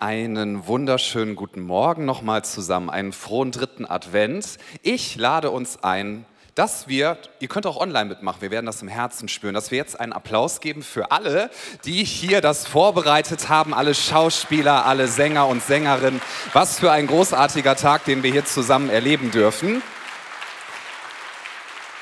[0.00, 4.58] Einen wunderschönen guten Morgen nochmal zusammen, einen frohen dritten Advent.
[4.82, 8.88] Ich lade uns ein, dass wir, ihr könnt auch online mitmachen, wir werden das im
[8.88, 11.50] Herzen spüren, dass wir jetzt einen Applaus geben für alle,
[11.86, 16.20] die hier das vorbereitet haben, alle Schauspieler, alle Sänger und Sängerinnen.
[16.52, 19.82] Was für ein großartiger Tag, den wir hier zusammen erleben dürfen.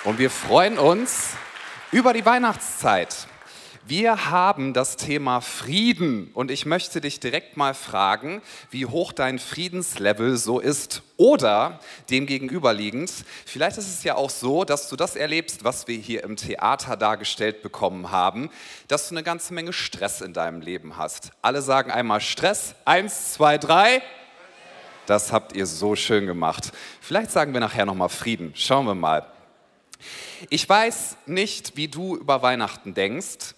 [0.02, 1.30] Und wir freuen uns
[1.92, 3.28] über die Weihnachtszeit.
[3.86, 8.40] Wir haben das Thema Frieden und ich möchte dich direkt mal fragen,
[8.70, 13.12] wie hoch dein Friedenslevel so ist oder dem gegenüberliegend.
[13.44, 16.96] Vielleicht ist es ja auch so, dass du das erlebst, was wir hier im Theater
[16.96, 18.48] dargestellt bekommen haben,
[18.88, 21.32] dass du eine ganze Menge Stress in deinem Leben hast.
[21.42, 22.74] Alle sagen einmal Stress.
[22.86, 24.00] Eins, zwei, drei.
[25.04, 26.72] Das habt ihr so schön gemacht.
[27.02, 28.52] Vielleicht sagen wir nachher nochmal Frieden.
[28.56, 29.33] Schauen wir mal.
[30.50, 33.54] Ich weiß nicht, wie du über Weihnachten denkst.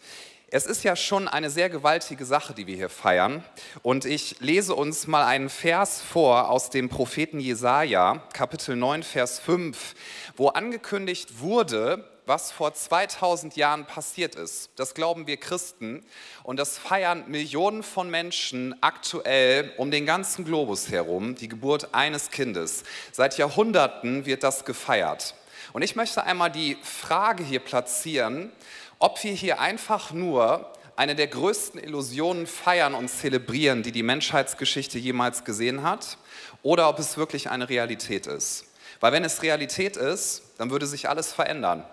[0.48, 3.44] Es ist ja schon eine sehr gewaltige Sache, die wir hier feiern.
[3.82, 9.40] Und ich lese uns mal einen Vers vor aus dem Propheten Jesaja, Kapitel 9, Vers
[9.40, 9.94] 5,
[10.36, 14.70] wo angekündigt wurde, was vor 2000 Jahren passiert ist.
[14.76, 16.04] Das glauben wir Christen
[16.42, 22.30] und das feiern Millionen von Menschen aktuell um den ganzen Globus herum, die Geburt eines
[22.30, 22.82] Kindes.
[23.12, 25.34] Seit Jahrhunderten wird das gefeiert.
[25.76, 28.50] Und ich möchte einmal die Frage hier platzieren,
[28.98, 34.98] ob wir hier einfach nur eine der größten Illusionen feiern und zelebrieren, die die Menschheitsgeschichte
[34.98, 36.16] jemals gesehen hat,
[36.62, 38.64] oder ob es wirklich eine Realität ist.
[39.00, 41.84] Weil wenn es Realität ist, dann würde sich alles verändern.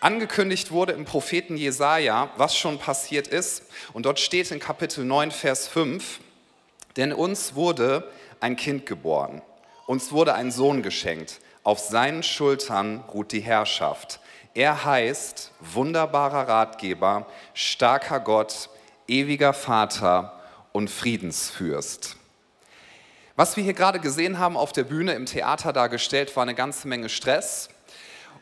[0.00, 5.30] Angekündigt wurde im Propheten Jesaja, was schon passiert ist, und dort steht in Kapitel 9,
[5.30, 6.18] Vers 5,
[6.96, 9.40] denn uns wurde ein Kind geboren,
[9.86, 14.20] uns wurde ein Sohn geschenkt, auf seinen Schultern ruht die Herrschaft.
[14.54, 18.68] Er heißt wunderbarer Ratgeber, starker Gott,
[19.06, 20.40] ewiger Vater
[20.72, 22.16] und Friedensfürst.
[23.36, 26.88] Was wir hier gerade gesehen haben auf der Bühne im Theater dargestellt, war eine ganze
[26.88, 27.68] Menge Stress.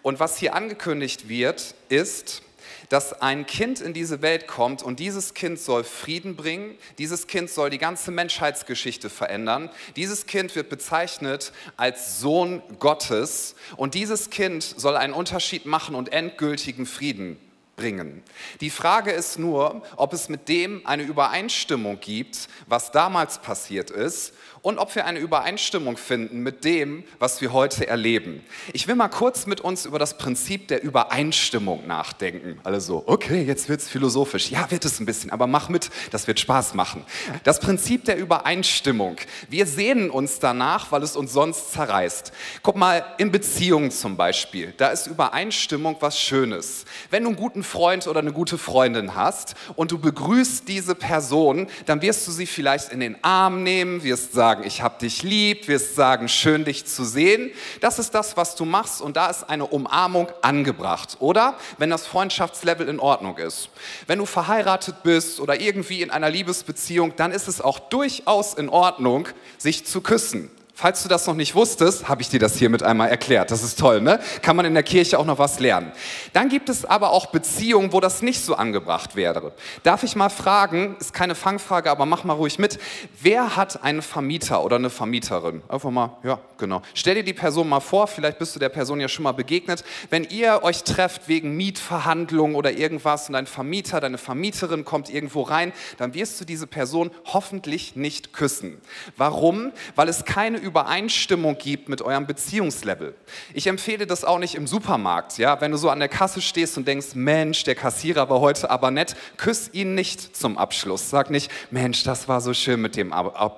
[0.02, 2.42] Und was hier angekündigt wird, ist,
[2.88, 7.50] dass ein Kind in diese Welt kommt und dieses Kind soll Frieden bringen, dieses Kind
[7.50, 14.62] soll die ganze Menschheitsgeschichte verändern, dieses Kind wird bezeichnet als Sohn Gottes und dieses Kind
[14.62, 17.38] soll einen Unterschied machen und endgültigen Frieden
[17.78, 18.22] bringen.
[18.60, 24.34] Die Frage ist nur, ob es mit dem eine Übereinstimmung gibt, was damals passiert ist
[24.62, 28.44] und ob wir eine Übereinstimmung finden mit dem, was wir heute erleben.
[28.72, 32.60] Ich will mal kurz mit uns über das Prinzip der Übereinstimmung nachdenken.
[32.64, 34.50] Alle so, okay, jetzt wird es philosophisch.
[34.50, 37.04] Ja, wird es ein bisschen, aber mach mit, das wird Spaß machen.
[37.44, 39.16] Das Prinzip der Übereinstimmung.
[39.48, 42.32] Wir sehnen uns danach, weil es uns sonst zerreißt.
[42.62, 46.84] Guck mal, in Beziehungen zum Beispiel, da ist Übereinstimmung was Schönes.
[47.10, 51.68] Wenn du einen guten Freund oder eine gute Freundin hast und du begrüßt diese Person,
[51.86, 55.68] dann wirst du sie vielleicht in den Arm nehmen, wirst sagen, ich habe dich lieb,
[55.68, 57.50] wirst sagen, schön dich zu sehen.
[57.80, 61.16] Das ist das, was du machst und da ist eine Umarmung angebracht.
[61.20, 63.68] Oder wenn das Freundschaftslevel in Ordnung ist.
[64.06, 68.68] Wenn du verheiratet bist oder irgendwie in einer Liebesbeziehung, dann ist es auch durchaus in
[68.68, 70.50] Ordnung, sich zu küssen.
[70.80, 73.50] Falls du das noch nicht wusstest, habe ich dir das hiermit einmal erklärt.
[73.50, 74.20] Das ist toll, ne?
[74.42, 75.90] Kann man in der Kirche auch noch was lernen.
[76.34, 79.54] Dann gibt es aber auch Beziehungen, wo das nicht so angebracht wäre.
[79.82, 82.78] Darf ich mal fragen, ist keine Fangfrage, aber mach mal ruhig mit.
[83.20, 85.62] Wer hat einen Vermieter oder eine Vermieterin?
[85.68, 86.82] Einfach mal, ja, genau.
[86.94, 89.82] Stell dir die Person mal vor, vielleicht bist du der Person ja schon mal begegnet.
[90.10, 95.42] Wenn ihr euch trefft wegen Mietverhandlungen oder irgendwas und dein Vermieter, deine Vermieterin kommt irgendwo
[95.42, 98.80] rein, dann wirst du diese Person hoffentlich nicht küssen.
[99.16, 99.72] Warum?
[99.96, 103.14] Weil es keine Übereinstimmung gibt mit eurem Beziehungslevel.
[103.54, 105.38] Ich empfehle das auch nicht im Supermarkt.
[105.38, 105.60] Ja?
[105.60, 108.90] Wenn du so an der Kasse stehst und denkst, Mensch, der Kassierer war heute aber
[108.90, 111.08] nett, küss ihn nicht zum Abschluss.
[111.08, 113.12] Sag nicht, Mensch, das war so schön mit dem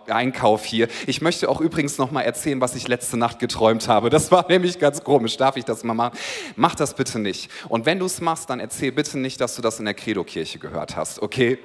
[0.06, 0.88] Einkauf hier.
[1.06, 4.08] Ich möchte auch übrigens noch mal erzählen, was ich letzte Nacht geträumt habe.
[4.08, 5.36] Das war nämlich ganz komisch.
[5.36, 6.16] Darf ich das mal machen?
[6.54, 7.50] Mach das bitte nicht.
[7.68, 10.60] Und wenn du es machst, dann erzähl bitte nicht, dass du das in der Credo-Kirche
[10.60, 11.20] gehört hast.
[11.20, 11.58] Okay?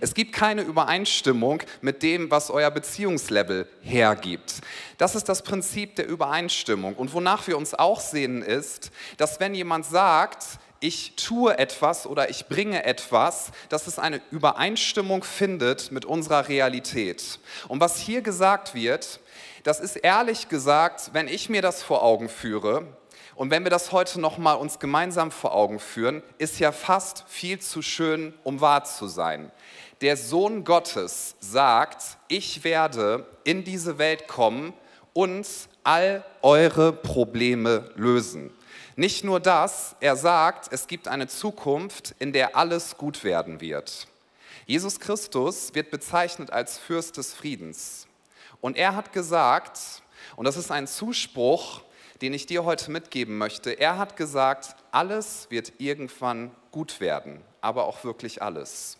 [0.00, 4.60] Es gibt keine Übereinstimmung mit dem, was euer Beziehungslevel hergibt.
[4.98, 6.94] Das ist das Prinzip der Übereinstimmung.
[6.94, 10.44] Und wonach wir uns auch sehen ist, dass wenn jemand sagt,
[10.80, 17.38] ich tue etwas oder ich bringe etwas, dass es eine Übereinstimmung findet mit unserer Realität.
[17.68, 19.20] Und was hier gesagt wird,
[19.62, 22.86] das ist ehrlich gesagt, wenn ich mir das vor Augen führe,
[23.40, 27.58] und wenn wir das heute nochmal uns gemeinsam vor Augen führen, ist ja fast viel
[27.58, 29.50] zu schön, um wahr zu sein
[30.00, 34.72] der Sohn Gottes sagt, ich werde in diese Welt kommen
[35.12, 35.46] und
[35.84, 38.50] all eure Probleme lösen.
[38.96, 44.06] Nicht nur das, er sagt, es gibt eine Zukunft, in der alles gut werden wird.
[44.66, 48.06] Jesus Christus wird bezeichnet als Fürst des Friedens.
[48.60, 49.78] Und er hat gesagt,
[50.36, 51.82] und das ist ein Zuspruch,
[52.22, 57.86] den ich dir heute mitgeben möchte, er hat gesagt, alles wird irgendwann gut werden, aber
[57.86, 58.98] auch wirklich alles.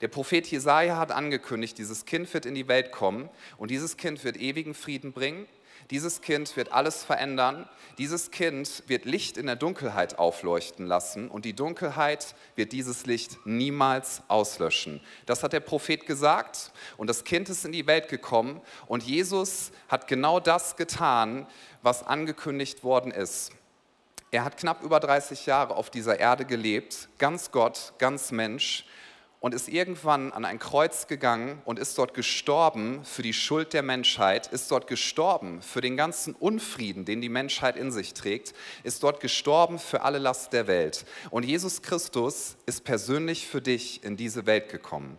[0.00, 4.24] Der Prophet Jesaja hat angekündigt, dieses Kind wird in die Welt kommen und dieses Kind
[4.24, 5.46] wird ewigen Frieden bringen
[5.90, 7.68] dieses Kind wird alles verändern.
[7.98, 13.38] Dieses Kind wird Licht in der Dunkelheit aufleuchten lassen und die Dunkelheit wird dieses Licht
[13.44, 15.00] niemals auslöschen.
[15.26, 19.72] Das hat der Prophet gesagt und das Kind ist in die Welt gekommen und Jesus
[19.88, 21.46] hat genau das getan,
[21.82, 23.50] was angekündigt worden ist.
[24.30, 28.86] Er hat knapp über 30 Jahre auf dieser Erde gelebt, ganz Gott, ganz Mensch
[29.42, 33.82] und ist irgendwann an ein Kreuz gegangen und ist dort gestorben für die Schuld der
[33.82, 38.54] Menschheit, ist dort gestorben für den ganzen Unfrieden, den die Menschheit in sich trägt,
[38.84, 41.04] ist dort gestorben für alle Last der Welt.
[41.30, 45.18] Und Jesus Christus ist persönlich für dich in diese Welt gekommen.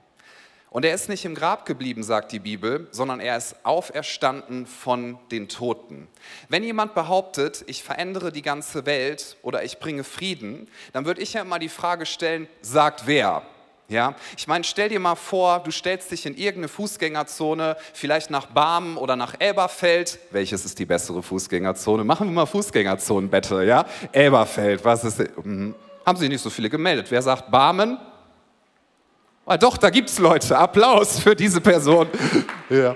[0.69, 5.19] Und er ist nicht im Grab geblieben, sagt die Bibel, sondern er ist auferstanden von
[5.31, 6.07] den Toten.
[6.47, 11.33] Wenn jemand behauptet, ich verändere die ganze Welt oder ich bringe Frieden, dann würde ich
[11.33, 13.45] ja immer die Frage stellen, sagt wer?
[13.93, 18.47] Ja, ich meine, stell dir mal vor, du stellst dich in irgendeine Fußgängerzone, vielleicht nach
[18.47, 20.17] Barmen oder nach Elberfeld.
[20.31, 22.03] Welches ist die bessere Fußgängerzone?
[22.03, 23.85] Machen wir mal Fußgängerzonenbette, ja?
[24.11, 25.19] Elberfeld, was ist.
[25.19, 27.05] Hm, haben sich nicht so viele gemeldet.
[27.11, 27.99] Wer sagt Barmen?
[29.45, 30.57] Ah, doch, da gibt es Leute.
[30.57, 32.07] Applaus für diese Person.
[32.71, 32.95] ja.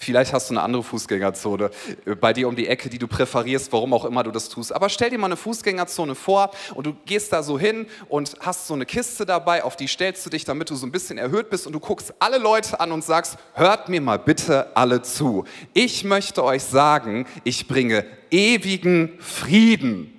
[0.00, 1.70] Vielleicht hast du eine andere Fußgängerzone
[2.06, 4.72] äh, bei dir um die Ecke, die du präferierst, warum auch immer du das tust.
[4.72, 8.68] Aber stell dir mal eine Fußgängerzone vor und du gehst da so hin und hast
[8.68, 11.50] so eine Kiste dabei, auf die stellst du dich, damit du so ein bisschen erhöht
[11.50, 15.44] bist und du guckst alle Leute an und sagst, hört mir mal bitte alle zu.
[15.74, 20.17] Ich möchte euch sagen, ich bringe ewigen Frieden.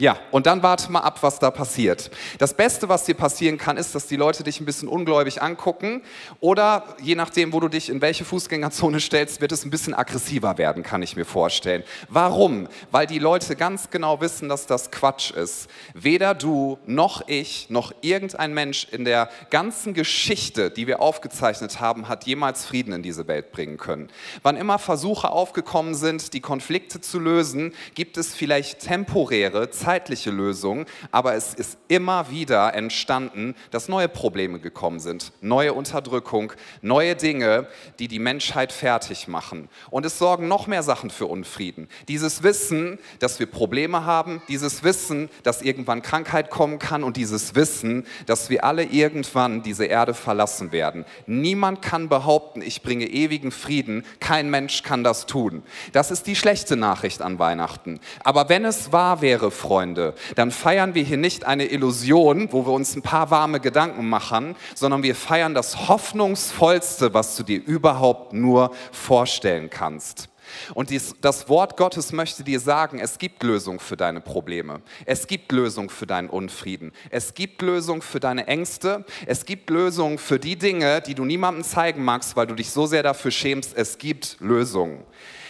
[0.00, 2.12] Ja, und dann warte mal ab, was da passiert.
[2.38, 6.02] Das Beste, was dir passieren kann, ist, dass die Leute dich ein bisschen ungläubig angucken
[6.38, 10.56] oder je nachdem, wo du dich in welche Fußgängerzone stellst, wird es ein bisschen aggressiver
[10.56, 11.82] werden, kann ich mir vorstellen.
[12.08, 12.68] Warum?
[12.92, 15.68] Weil die Leute ganz genau wissen, dass das Quatsch ist.
[15.94, 22.08] Weder du noch ich noch irgendein Mensch in der ganzen Geschichte, die wir aufgezeichnet haben,
[22.08, 24.10] hat jemals Frieden in diese Welt bringen können.
[24.44, 30.84] Wann immer Versuche aufgekommen sind, die Konflikte zu lösen, gibt es vielleicht temporäre, zeitliche Lösung,
[31.12, 36.52] aber es ist immer wieder entstanden, dass neue Probleme gekommen sind, neue Unterdrückung,
[36.82, 37.68] neue Dinge,
[37.98, 39.70] die die Menschheit fertig machen.
[39.88, 41.88] Und es sorgen noch mehr Sachen für Unfrieden.
[42.06, 47.54] Dieses Wissen, dass wir Probleme haben, dieses Wissen, dass irgendwann Krankheit kommen kann und dieses
[47.54, 51.06] Wissen, dass wir alle irgendwann diese Erde verlassen werden.
[51.26, 54.04] Niemand kann behaupten, ich bringe ewigen Frieden.
[54.20, 55.62] Kein Mensch kann das tun.
[55.92, 58.00] Das ist die schlechte Nachricht an Weihnachten.
[58.22, 62.66] Aber wenn es wahr wäre, Freunde, Freunde, dann feiern wir hier nicht eine Illusion, wo
[62.66, 67.64] wir uns ein paar warme Gedanken machen, sondern wir feiern das Hoffnungsvollste, was du dir
[67.64, 70.30] überhaupt nur vorstellen kannst.
[70.74, 74.80] Und dies, das Wort Gottes möchte dir sagen, es gibt Lösung für deine Probleme.
[75.06, 76.90] Es gibt Lösung für deinen Unfrieden.
[77.10, 79.04] Es gibt Lösung für deine Ängste.
[79.26, 82.86] Es gibt Lösung für die Dinge, die du niemandem zeigen magst, weil du dich so
[82.86, 83.76] sehr dafür schämst.
[83.76, 85.04] Es gibt Lösungen.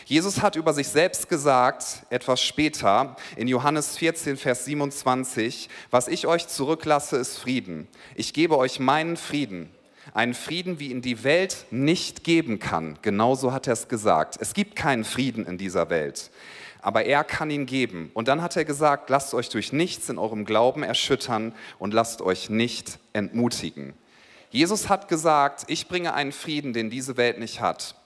[0.09, 6.27] Jesus hat über sich selbst gesagt, etwas später, in Johannes 14, Vers 27, was ich
[6.27, 7.87] euch zurücklasse, ist Frieden.
[8.15, 9.69] Ich gebe euch meinen Frieden.
[10.15, 12.99] Einen Frieden, wie ihn die Welt nicht geben kann.
[13.03, 14.39] Genauso hat er es gesagt.
[14.41, 16.31] Es gibt keinen Frieden in dieser Welt
[16.81, 18.13] aber er kann ihn geben.
[18.15, 22.23] Und dann hat er gesagt, lasst euch durch nichts in eurem Glauben erschüttern und lasst
[22.23, 23.95] euch nicht entmutigen.
[24.51, 27.98] Jesus hat gesagt, ich bringe einen Frieden, den diese Welt nicht hat.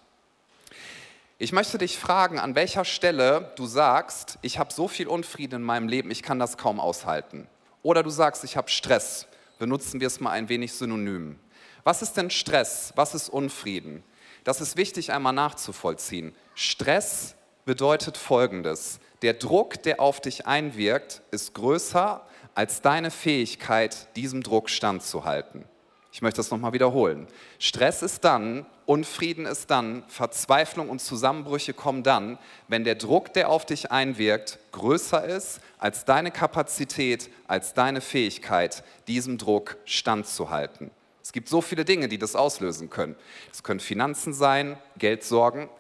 [1.39, 5.63] Ich möchte dich fragen, an welcher Stelle du sagst, ich habe so viel Unfrieden in
[5.63, 7.49] meinem Leben, ich kann das kaum aushalten.
[7.83, 9.27] Oder du sagst, ich habe Stress.
[9.59, 11.39] Benutzen wir es mal ein wenig synonym.
[11.85, 12.93] Was ist denn Stress?
[12.97, 14.05] Was ist Unfrieden?
[14.45, 16.35] Das ist wichtig einmal nachzuvollziehen.
[16.55, 17.35] Stress
[17.65, 19.01] bedeutet Folgendes.
[19.23, 25.65] Der Druck, der auf dich einwirkt, ist größer als deine Fähigkeit, diesem Druck standzuhalten.
[26.13, 27.27] Ich möchte das nochmal wiederholen.
[27.59, 32.39] Stress ist dann, Unfrieden ist dann, Verzweiflung und Zusammenbrüche kommen dann,
[32.69, 38.85] wenn der Druck, der auf dich einwirkt, größer ist als deine Kapazität, als deine Fähigkeit,
[39.09, 40.91] diesem Druck standzuhalten.
[41.23, 43.17] Es gibt so viele Dinge, die das auslösen können.
[43.51, 45.71] Es können Finanzen sein, Geldsorgen,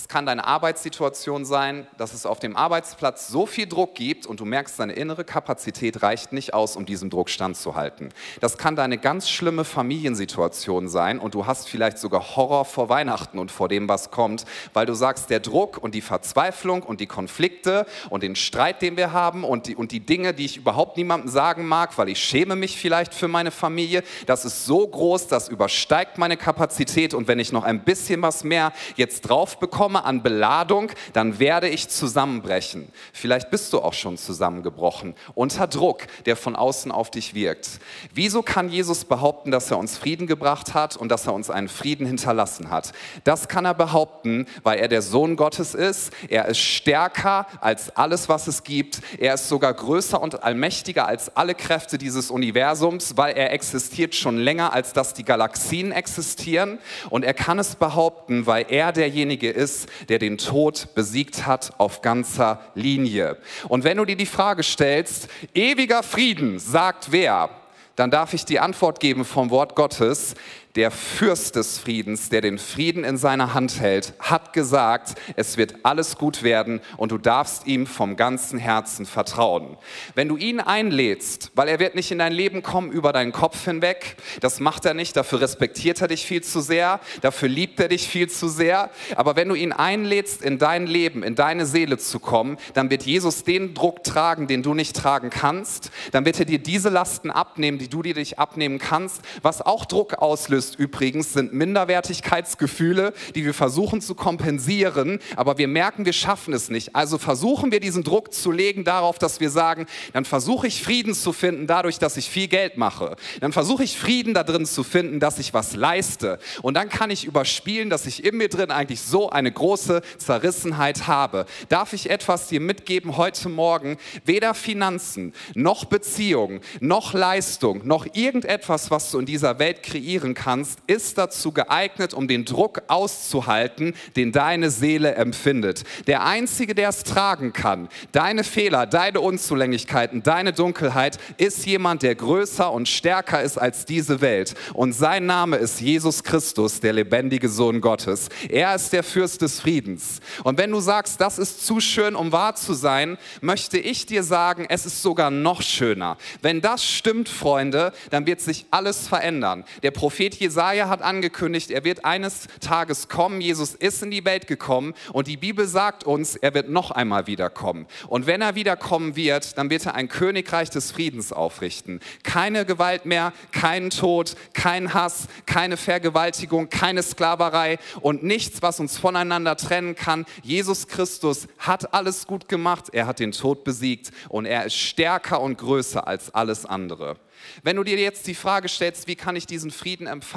[0.00, 4.40] Es kann deine Arbeitssituation sein, dass es auf dem Arbeitsplatz so viel Druck gibt und
[4.40, 8.08] du merkst, deine innere Kapazität reicht nicht aus, um diesem Druck standzuhalten.
[8.40, 13.38] Das kann deine ganz schlimme Familiensituation sein und du hast vielleicht sogar Horror vor Weihnachten
[13.38, 17.06] und vor dem, was kommt, weil du sagst, der Druck und die Verzweiflung und die
[17.06, 20.96] Konflikte und den Streit, den wir haben und die, und die Dinge, die ich überhaupt
[20.96, 25.26] niemandem sagen mag, weil ich schäme mich vielleicht für meine Familie, das ist so groß,
[25.26, 29.89] das übersteigt meine Kapazität und wenn ich noch ein bisschen was mehr jetzt drauf bekomme,
[29.90, 32.88] bekomme an Beladung, dann werde ich zusammenbrechen.
[33.12, 37.80] Vielleicht bist du auch schon zusammengebrochen unter Druck, der von außen auf dich wirkt.
[38.14, 41.68] Wieso kann Jesus behaupten, dass er uns Frieden gebracht hat und dass er uns einen
[41.68, 42.92] Frieden hinterlassen hat?
[43.24, 46.12] Das kann er behaupten, weil er der Sohn Gottes ist.
[46.28, 49.00] Er ist stärker als alles, was es gibt.
[49.18, 54.38] Er ist sogar größer und allmächtiger als alle Kräfte dieses Universums, weil er existiert schon
[54.38, 56.78] länger, als dass die Galaxien existieren.
[57.08, 61.72] Und er kann es behaupten, weil er derjenige ist, ist, der den Tod besiegt hat
[61.78, 63.36] auf ganzer Linie.
[63.68, 67.50] Und wenn du dir die Frage stellst, ewiger Frieden sagt wer,
[67.96, 70.34] dann darf ich die Antwort geben vom Wort Gottes
[70.76, 75.74] der Fürst des Friedens, der den Frieden in seiner Hand hält, hat gesagt, es wird
[75.82, 79.76] alles gut werden und du darfst ihm vom ganzen Herzen vertrauen.
[80.14, 83.64] Wenn du ihn einlädst, weil er wird nicht in dein Leben kommen über deinen Kopf
[83.64, 87.88] hinweg, das macht er nicht, dafür respektiert er dich viel zu sehr, dafür liebt er
[87.88, 91.98] dich viel zu sehr, aber wenn du ihn einlädst, in dein Leben, in deine Seele
[91.98, 96.38] zu kommen, dann wird Jesus den Druck tragen, den du nicht tragen kannst, dann wird
[96.38, 100.59] er dir diese Lasten abnehmen, die du dir dich abnehmen kannst, was auch Druck auslöst
[100.60, 106.68] auslöst übrigens, sind Minderwertigkeitsgefühle, die wir versuchen zu kompensieren, aber wir merken, wir schaffen es
[106.68, 106.94] nicht.
[106.94, 111.14] Also versuchen wir diesen Druck zu legen darauf, dass wir sagen, dann versuche ich Frieden
[111.14, 113.16] zu finden dadurch, dass ich viel Geld mache.
[113.40, 116.38] Dann versuche ich Frieden darin zu finden, dass ich was leiste.
[116.60, 121.06] Und dann kann ich überspielen, dass ich in mir drin eigentlich so eine große Zerrissenheit
[121.06, 121.46] habe.
[121.70, 123.96] Darf ich etwas dir mitgeben heute Morgen?
[124.26, 130.49] Weder Finanzen, noch Beziehungen, noch Leistung, noch irgendetwas, was du in dieser Welt kreieren kannst,
[130.50, 135.84] kannst, ist dazu geeignet, um den Druck auszuhalten, den deine Seele empfindet.
[136.08, 142.16] Der Einzige, der es tragen kann, deine Fehler, deine Unzulänglichkeiten, deine Dunkelheit, ist jemand, der
[142.16, 144.54] größer und stärker ist als diese Welt.
[144.74, 148.28] Und sein Name ist Jesus Christus, der lebendige Sohn Gottes.
[148.48, 150.18] Er ist der Fürst des Friedens.
[150.42, 154.24] Und wenn du sagst, das ist zu schön, um wahr zu sein, möchte ich dir
[154.24, 156.16] sagen, es ist sogar noch schöner.
[156.42, 159.64] Wenn das stimmt, Freunde, dann wird sich alles verändern.
[159.84, 163.40] Der Prophet Jesaja hat angekündigt, er wird eines Tages kommen.
[163.40, 167.26] Jesus ist in die Welt gekommen und die Bibel sagt uns, er wird noch einmal
[167.26, 167.86] wiederkommen.
[168.08, 172.00] Und wenn er wiederkommen wird, dann wird er ein Königreich des Friedens aufrichten.
[172.22, 178.98] Keine Gewalt mehr, kein Tod, kein Hass, keine Vergewaltigung, keine Sklaverei und nichts, was uns
[178.98, 180.24] voneinander trennen kann.
[180.42, 185.40] Jesus Christus hat alles gut gemacht, er hat den Tod besiegt und er ist stärker
[185.40, 187.16] und größer als alles andere.
[187.62, 190.29] Wenn du dir jetzt die Frage stellst, wie kann ich diesen Frieden empfangen,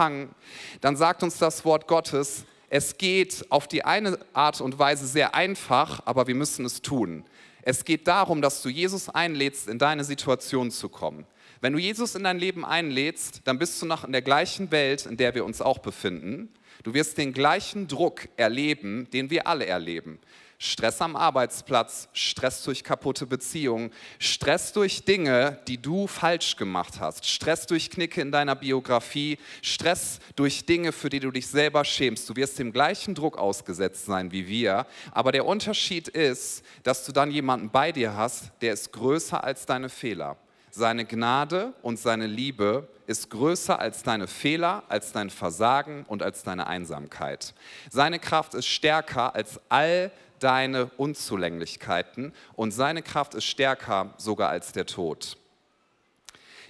[0.81, 5.35] dann sagt uns das Wort Gottes, es geht auf die eine Art und Weise sehr
[5.35, 7.23] einfach, aber wir müssen es tun.
[7.61, 11.25] Es geht darum, dass du Jesus einlädst, in deine Situation zu kommen.
[11.61, 15.05] Wenn du Jesus in dein Leben einlädst, dann bist du noch in der gleichen Welt,
[15.05, 16.49] in der wir uns auch befinden.
[16.83, 20.19] Du wirst den gleichen Druck erleben, den wir alle erleben.
[20.63, 27.25] Stress am Arbeitsplatz, Stress durch kaputte Beziehungen, Stress durch Dinge, die du falsch gemacht hast,
[27.25, 32.29] Stress durch Knicke in deiner Biografie, Stress durch Dinge, für die du dich selber schämst.
[32.29, 37.11] Du wirst dem gleichen Druck ausgesetzt sein wie wir, aber der Unterschied ist, dass du
[37.11, 40.37] dann jemanden bei dir hast, der ist größer als deine Fehler.
[40.71, 46.41] Seine Gnade und seine Liebe ist größer als deine Fehler, als dein Versagen und als
[46.41, 47.53] deine Einsamkeit.
[47.91, 54.71] Seine Kraft ist stärker als all deine Unzulänglichkeiten und seine Kraft ist stärker sogar als
[54.71, 55.37] der Tod.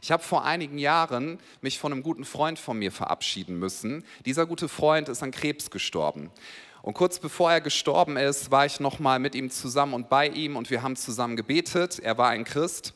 [0.01, 4.03] Ich habe vor einigen Jahren mich von einem guten Freund von mir verabschieden müssen.
[4.25, 6.29] Dieser gute Freund ist an Krebs gestorben.
[6.81, 10.27] Und kurz bevor er gestorben ist, war ich noch mal mit ihm zusammen und bei
[10.27, 11.99] ihm und wir haben zusammen gebetet.
[11.99, 12.93] Er war ein Christ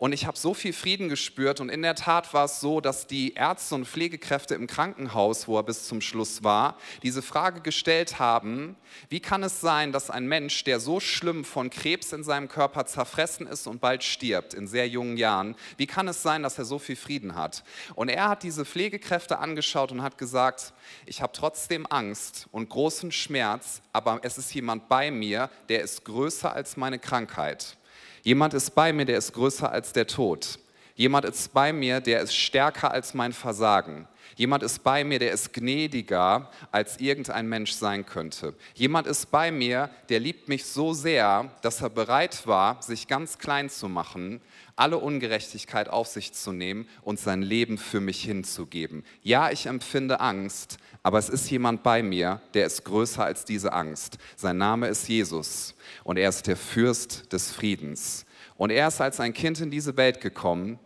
[0.00, 1.60] und ich habe so viel Frieden gespürt.
[1.60, 5.58] Und in der Tat war es so, dass die Ärzte und Pflegekräfte im Krankenhaus, wo
[5.58, 8.76] er bis zum Schluss war, diese Frage gestellt haben,
[9.10, 12.86] wie kann es sein, dass ein Mensch, der so schlimm von Krebs in seinem Körper
[12.86, 16.64] zerfressen ist und bald stirbt, in sehr jungen Jahren, wie kann es sein, dass er
[16.64, 17.62] so viel Frieden hat?
[17.94, 20.72] Und er hat diese Pflegekräfte angeschaut und hat gesagt,
[21.04, 26.06] ich habe trotzdem Angst und großen Schmerz, aber es ist jemand bei mir, der ist
[26.06, 27.76] größer als meine Krankheit.
[28.22, 30.58] Jemand ist bei mir, der ist größer als der Tod.
[30.94, 34.06] Jemand ist bei mir, der ist stärker als mein Versagen.
[34.36, 38.54] Jemand ist bei mir, der ist gnädiger, als irgendein Mensch sein könnte.
[38.74, 43.38] Jemand ist bei mir, der liebt mich so sehr, dass er bereit war, sich ganz
[43.38, 44.40] klein zu machen,
[44.80, 49.04] alle Ungerechtigkeit auf sich zu nehmen und sein Leben für mich hinzugeben.
[49.22, 53.72] Ja, ich empfinde Angst, aber es ist jemand bei mir, der ist größer als diese
[53.72, 54.18] Angst.
[54.36, 58.24] Sein Name ist Jesus und er ist der Fürst des Friedens.
[58.56, 60.78] Und er ist als ein Kind in diese Welt gekommen,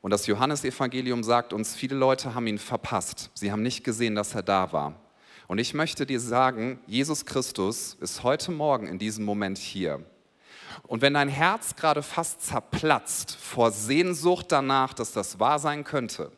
[0.00, 3.30] und das Johannesevangelium sagt uns, viele Leute haben ihn verpasst.
[3.34, 4.94] Sie haben nicht gesehen, dass er da war.
[5.48, 10.04] Und ich möchte dir sagen, Jesus Christus ist heute Morgen in diesem Moment hier.
[10.86, 16.32] Und wenn dein Herz gerade fast zerplatzt vor Sehnsucht danach, dass das wahr sein könnte,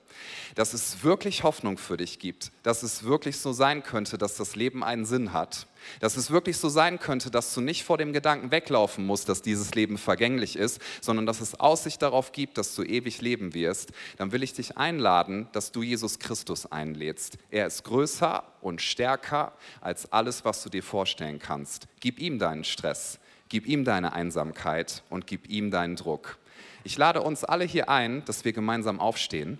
[0.54, 4.56] dass es wirklich Hoffnung für dich gibt, dass es wirklich so sein könnte, dass das
[4.56, 5.66] Leben einen Sinn hat,
[6.00, 9.42] dass es wirklich so sein könnte, dass du nicht vor dem Gedanken weglaufen musst, dass
[9.42, 13.90] dieses Leben vergänglich ist, sondern dass es Aussicht darauf gibt, dass du ewig leben wirst,
[14.18, 17.38] dann will ich dich einladen, dass du Jesus Christus einlädst.
[17.50, 21.87] Er ist größer und stärker als alles, was du dir vorstellen kannst.
[22.00, 23.18] Gib ihm deinen Stress,
[23.50, 26.38] gib ihm deine Einsamkeit und gib ihm deinen Druck.
[26.83, 29.59] Ich lade uns alle hier ein, dass wir gemeinsam aufstehen.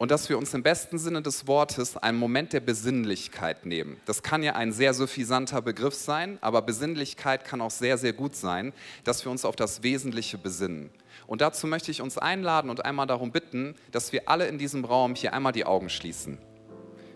[0.00, 4.00] und dass wir uns im besten Sinne des Wortes einen Moment der Besinnlichkeit nehmen.
[4.06, 8.34] Das kann ja ein sehr suffisanter Begriff sein, aber Besinnlichkeit kann auch sehr, sehr gut
[8.34, 8.72] sein,
[9.04, 10.88] dass wir uns auf das Wesentliche besinnen.
[11.26, 14.86] Und dazu möchte ich uns einladen und einmal darum bitten, dass wir alle in diesem
[14.86, 16.38] Raum hier einmal die Augen schließen.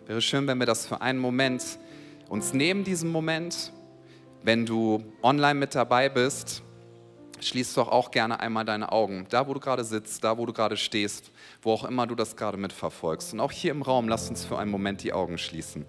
[0.06, 1.64] Wäre schön, wenn wir das für einen Moment
[2.28, 3.72] uns nehmen, diesen Moment.
[4.42, 6.62] Wenn du online mit dabei bist,
[7.40, 9.26] schließ doch auch gerne einmal deine Augen.
[9.30, 11.30] Da, wo du gerade sitzt, da, wo du gerade stehst,
[11.62, 13.32] wo auch immer du das gerade mitverfolgst.
[13.32, 15.86] Und auch hier im Raum, lass uns für einen Moment die Augen schließen.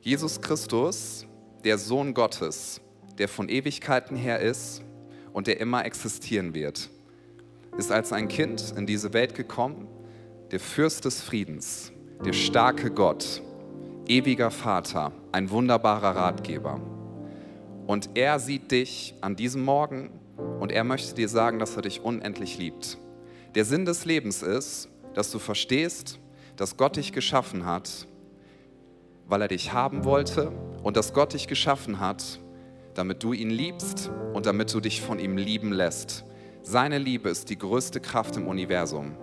[0.00, 1.26] Jesus Christus,
[1.64, 2.80] der Sohn Gottes,
[3.18, 4.82] der von Ewigkeiten her ist
[5.32, 6.90] und der immer existieren wird,
[7.76, 9.88] ist als ein Kind in diese Welt gekommen,
[10.52, 11.92] der Fürst des Friedens,
[12.24, 13.42] der starke Gott,
[14.08, 16.80] ewiger Vater, ein wunderbarer Ratgeber.
[17.86, 20.10] Und er sieht dich an diesem Morgen
[20.60, 22.98] und er möchte dir sagen, dass er dich unendlich liebt.
[23.54, 26.18] Der Sinn des Lebens ist, dass du verstehst,
[26.56, 28.06] dass Gott dich geschaffen hat,
[29.26, 32.40] weil er dich haben wollte und dass Gott dich geschaffen hat,
[32.94, 36.24] damit du ihn liebst und damit du dich von ihm lieben lässt.
[36.62, 39.16] Seine Liebe ist die größte Kraft im Universum.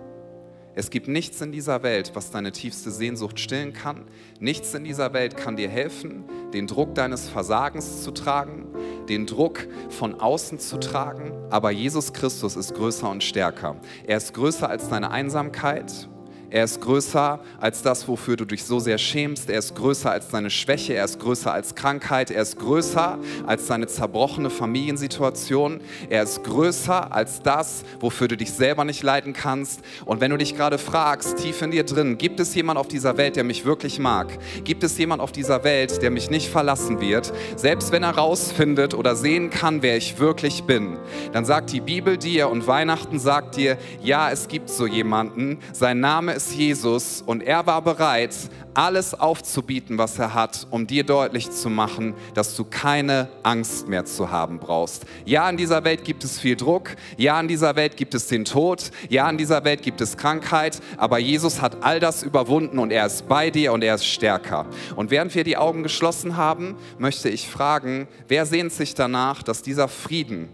[0.76, 4.04] Es gibt nichts in dieser Welt, was deine tiefste Sehnsucht stillen kann.
[4.40, 8.66] Nichts in dieser Welt kann dir helfen, den Druck deines Versagens zu tragen,
[9.08, 11.32] den Druck von außen zu tragen.
[11.50, 13.76] Aber Jesus Christus ist größer und stärker.
[14.06, 16.08] Er ist größer als deine Einsamkeit.
[16.54, 19.50] Er ist größer als das, wofür du dich so sehr schämst.
[19.50, 20.94] Er ist größer als deine Schwäche.
[20.94, 22.30] Er ist größer als Krankheit.
[22.30, 25.80] Er ist größer als deine zerbrochene Familiensituation.
[26.10, 29.80] Er ist größer als das, wofür du dich selber nicht leiden kannst.
[30.04, 33.16] Und wenn du dich gerade fragst, tief in dir drin, gibt es jemand auf dieser
[33.16, 34.28] Welt, der mich wirklich mag?
[34.62, 37.32] Gibt es jemand auf dieser Welt, der mich nicht verlassen wird?
[37.56, 40.98] Selbst wenn er rausfindet oder sehen kann, wer ich wirklich bin,
[41.32, 45.58] dann sagt die Bibel dir und Weihnachten sagt dir, ja, es gibt so jemanden.
[45.72, 48.34] Sein Name ist ist Jesus und er war bereit,
[48.74, 54.04] alles aufzubieten, was er hat, um dir deutlich zu machen, dass du keine Angst mehr
[54.04, 55.04] zu haben brauchst.
[55.24, 58.44] Ja, in dieser Welt gibt es viel Druck, ja, in dieser Welt gibt es den
[58.44, 62.90] Tod, ja, in dieser Welt gibt es Krankheit, aber Jesus hat all das überwunden und
[62.90, 64.66] er ist bei dir und er ist stärker.
[64.96, 69.62] Und während wir die Augen geschlossen haben, möchte ich fragen, wer sehnt sich danach, dass
[69.62, 70.48] dieser Frieden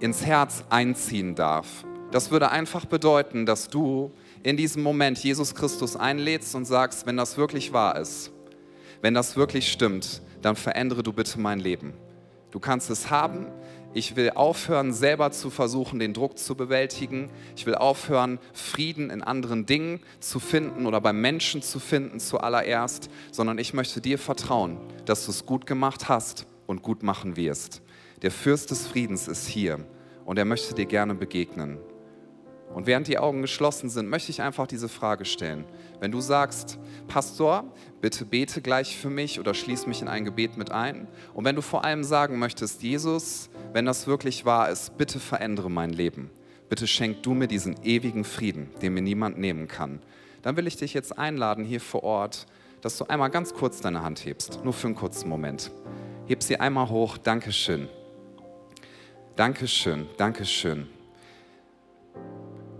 [0.00, 1.66] ins Herz einziehen darf?
[2.10, 4.12] Das würde einfach bedeuten, dass du
[4.44, 8.30] in diesem Moment Jesus Christus einlädst und sagst, wenn das wirklich wahr ist,
[9.00, 11.94] wenn das wirklich stimmt, dann verändere du bitte mein Leben.
[12.50, 13.46] Du kannst es haben.
[13.94, 17.30] Ich will aufhören, selber zu versuchen, den Druck zu bewältigen.
[17.56, 23.08] Ich will aufhören, Frieden in anderen Dingen zu finden oder beim Menschen zu finden zuallererst,
[23.32, 27.80] sondern ich möchte dir vertrauen, dass du es gut gemacht hast und gut machen wirst.
[28.20, 29.80] Der Fürst des Friedens ist hier
[30.26, 31.78] und er möchte dir gerne begegnen.
[32.74, 35.64] Und während die Augen geschlossen sind, möchte ich einfach diese Frage stellen.
[36.00, 37.64] Wenn du sagst, Pastor,
[38.00, 41.06] bitte bete gleich für mich oder schließ mich in ein Gebet mit ein.
[41.32, 45.70] Und wenn du vor allem sagen möchtest, Jesus, wenn das wirklich wahr ist, bitte verändere
[45.70, 46.30] mein Leben.
[46.68, 50.00] Bitte schenk du mir diesen ewigen Frieden, den mir niemand nehmen kann.
[50.42, 52.46] Dann will ich dich jetzt einladen hier vor Ort,
[52.80, 55.70] dass du einmal ganz kurz deine Hand hebst, nur für einen kurzen Moment.
[56.26, 57.16] Heb sie einmal hoch.
[57.18, 57.88] Dankeschön.
[59.36, 60.06] Dankeschön.
[60.16, 60.93] Dankeschön.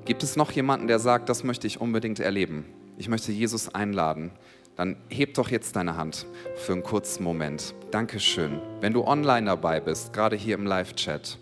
[0.04, 2.66] Gibt es noch jemanden, der sagt, das möchte ich unbedingt erleben?
[2.98, 4.32] Ich möchte Jesus einladen.
[4.76, 7.74] Dann heb doch jetzt deine Hand für einen kurzen Moment.
[7.90, 8.60] Dankeschön.
[8.82, 11.38] Wenn du online dabei bist, gerade hier im Live-Chat,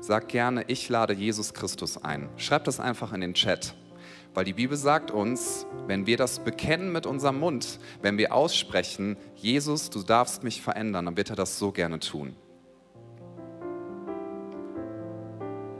[0.00, 2.30] sag gerne, ich lade Jesus Christus ein.
[2.38, 3.74] Schreib das einfach in den Chat.
[4.32, 9.18] Weil die Bibel sagt uns, wenn wir das bekennen mit unserem Mund, wenn wir aussprechen,
[9.34, 12.34] Jesus, du darfst mich verändern, dann wird er das so gerne tun.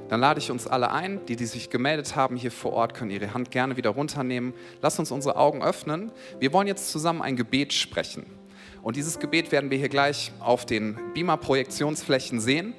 [0.08, 3.10] Dann lade ich uns alle ein, die, die sich gemeldet haben hier vor Ort, können
[3.10, 4.54] ihre Hand gerne wieder runternehmen.
[4.80, 6.12] Lass uns unsere Augen öffnen.
[6.40, 8.24] Wir wollen jetzt zusammen ein Gebet sprechen.
[8.82, 12.74] Und dieses Gebet werden wir hier gleich auf den Beamer-Projektionsflächen sehen.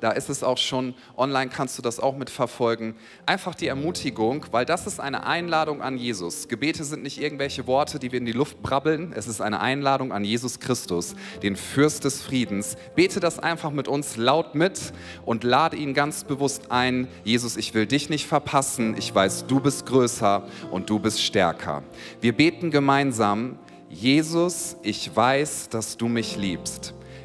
[0.00, 2.94] Da ist es auch schon online, kannst du das auch mitverfolgen.
[3.26, 6.48] Einfach die Ermutigung, weil das ist eine Einladung an Jesus.
[6.48, 9.12] Gebete sind nicht irgendwelche Worte, die wir in die Luft brabbeln.
[9.14, 12.76] Es ist eine Einladung an Jesus Christus, den Fürst des Friedens.
[12.94, 14.92] Bete das einfach mit uns laut mit
[15.24, 17.08] und lade ihn ganz bewusst ein.
[17.24, 18.96] Jesus, ich will dich nicht verpassen.
[18.96, 21.82] Ich weiß, du bist größer und du bist stärker.
[22.20, 23.58] Wir beten gemeinsam.
[23.90, 26.94] Jesus, ich weiß, dass du mich liebst.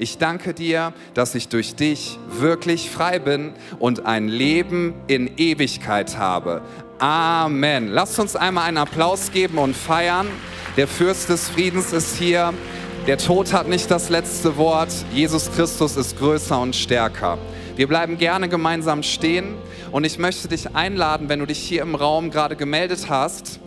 [0.00, 6.16] Ich danke dir, dass ich durch dich wirklich frei bin und ein Leben in Ewigkeit
[6.16, 6.62] habe.
[7.00, 7.88] Amen.
[7.88, 10.28] Lasst uns einmal einen Applaus geben und feiern.
[10.76, 12.54] Der Fürst des Friedens ist hier.
[13.08, 14.92] Der Tod hat nicht das letzte Wort.
[15.12, 17.36] Jesus Christus ist größer und stärker.
[17.74, 19.56] Wir bleiben gerne gemeinsam stehen
[19.90, 23.58] und ich möchte dich einladen, wenn du dich hier im Raum gerade gemeldet hast,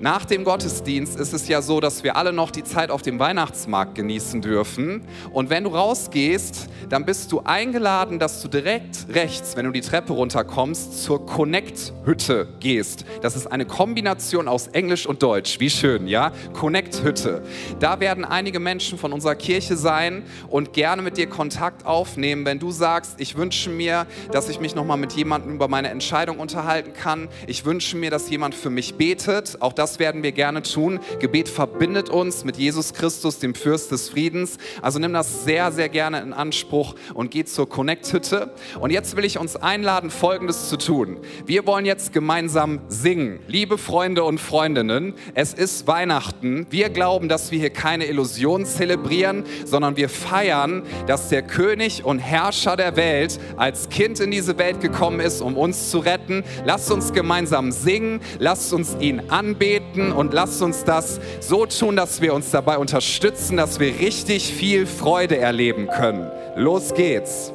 [0.00, 3.18] nach dem Gottesdienst ist es ja so, dass wir alle noch die Zeit auf dem
[3.18, 5.02] Weihnachtsmarkt genießen dürfen.
[5.32, 9.80] Und wenn du rausgehst, dann bist du eingeladen, dass du direkt rechts, wenn du die
[9.80, 13.04] Treppe runterkommst, zur Connect-Hütte gehst.
[13.22, 15.60] Das ist eine Kombination aus Englisch und Deutsch.
[15.60, 16.32] Wie schön, ja?
[16.54, 17.42] Connect-Hütte.
[17.78, 22.44] Da werden einige Menschen von unserer Kirche sein und gerne mit dir Kontakt aufnehmen.
[22.44, 26.40] Wenn du sagst, ich wünsche mir, dass ich mich nochmal mit jemandem über meine Entscheidung
[26.40, 27.28] unterhalten kann.
[27.46, 29.62] Ich wünsche mir, dass jemand für mich betet.
[29.62, 30.98] Auch das das werden wir gerne tun.
[31.20, 34.56] Gebet verbindet uns mit Jesus Christus, dem Fürst des Friedens.
[34.80, 38.54] Also nimm das sehr, sehr gerne in Anspruch und geh zur Connect-Hütte.
[38.80, 41.18] Und jetzt will ich uns einladen, Folgendes zu tun.
[41.44, 43.40] Wir wollen jetzt gemeinsam singen.
[43.46, 46.66] Liebe Freunde und Freundinnen, es ist Weihnachten.
[46.70, 52.20] Wir glauben, dass wir hier keine Illusion zelebrieren, sondern wir feiern, dass der König und
[52.20, 56.42] Herrscher der Welt als Kind in diese Welt gekommen ist, um uns zu retten.
[56.64, 61.96] Lasst uns gemeinsam singen, lasst uns ihn anbeten beten und lasst uns das so tun,
[61.96, 66.30] dass wir uns dabei unterstützen, dass wir richtig viel Freude erleben können.
[66.56, 67.52] Los geht's!